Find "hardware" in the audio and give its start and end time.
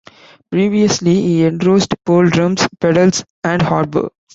3.61-4.09